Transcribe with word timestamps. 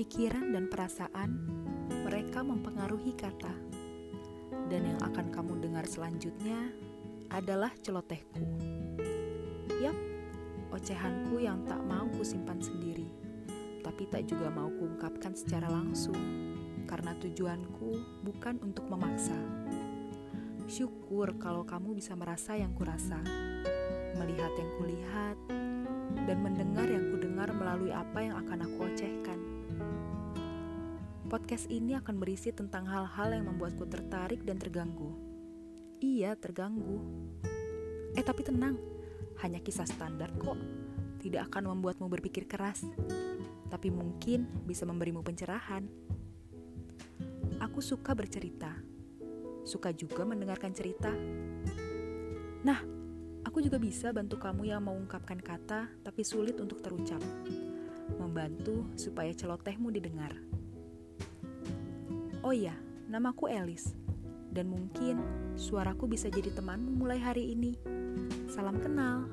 pikiran 0.00 0.56
dan 0.56 0.64
perasaan, 0.72 1.44
mereka 2.08 2.40
mempengaruhi 2.40 3.12
kata. 3.20 3.52
Dan 4.72 4.88
yang 4.88 5.00
akan 5.04 5.28
kamu 5.28 5.60
dengar 5.60 5.84
selanjutnya 5.84 6.72
adalah 7.28 7.68
celotehku. 7.84 8.40
Yap, 9.76 9.92
ocehanku 10.72 11.44
yang 11.44 11.68
tak 11.68 11.84
mau 11.84 12.08
kusimpan 12.16 12.64
sendiri, 12.64 13.12
tapi 13.84 14.08
tak 14.08 14.24
juga 14.24 14.48
mau 14.48 14.72
kuungkapkan 14.72 15.36
secara 15.36 15.68
langsung, 15.68 16.16
karena 16.88 17.12
tujuanku 17.20 18.24
bukan 18.24 18.56
untuk 18.64 18.88
memaksa. 18.88 19.36
Syukur 20.64 21.36
kalau 21.36 21.68
kamu 21.68 21.92
bisa 22.00 22.16
merasa 22.16 22.56
yang 22.56 22.72
kurasa, 22.72 23.20
melihat 24.16 24.52
yang 24.56 24.70
kulihat, 24.80 25.36
dan 26.24 26.40
mendengar 26.40 26.88
yang 26.88 27.12
kudengar 27.12 27.52
melalui 27.52 27.92
apa 27.92 28.18
yang 28.24 28.40
akan 28.40 28.64
aku 28.64 28.78
ocehkan. 28.88 28.99
Podcast 31.30 31.70
ini 31.70 31.94
akan 31.94 32.18
berisi 32.18 32.50
tentang 32.50 32.90
hal-hal 32.90 33.30
yang 33.30 33.46
membuatku 33.54 33.86
tertarik 33.86 34.42
dan 34.42 34.58
terganggu. 34.58 35.14
Iya, 36.02 36.34
terganggu. 36.34 36.98
Eh, 38.18 38.24
tapi 38.26 38.42
tenang, 38.42 38.74
hanya 39.38 39.62
kisah 39.62 39.86
standar 39.86 40.34
kok. 40.34 40.58
Tidak 41.22 41.38
akan 41.46 41.70
membuatmu 41.70 42.10
berpikir 42.10 42.50
keras, 42.50 42.82
tapi 43.70 43.94
mungkin 43.94 44.50
bisa 44.66 44.82
memberimu 44.82 45.22
pencerahan. 45.22 45.86
Aku 47.62 47.78
suka 47.78 48.10
bercerita, 48.10 48.74
suka 49.62 49.94
juga 49.94 50.26
mendengarkan 50.26 50.74
cerita. 50.74 51.14
Nah, 52.66 52.82
aku 53.46 53.62
juga 53.62 53.78
bisa 53.78 54.10
bantu 54.10 54.34
kamu 54.34 54.74
yang 54.74 54.82
mengungkapkan 54.82 55.38
kata 55.38 55.94
tapi 56.02 56.26
sulit 56.26 56.58
untuk 56.58 56.82
terucap. 56.82 57.22
Membantu 58.18 58.90
supaya 58.98 59.30
celotehmu 59.30 59.94
didengar. 59.94 60.34
Oh 62.40 62.56
iya, 62.56 62.72
namaku 63.12 63.52
Elis. 63.52 63.92
Dan 64.48 64.72
mungkin 64.72 65.20
suaraku 65.60 66.08
bisa 66.08 66.32
jadi 66.32 66.48
temanmu 66.56 67.04
mulai 67.04 67.20
hari 67.20 67.52
ini. 67.52 67.76
Salam 68.48 68.80
kenal. 68.80 69.28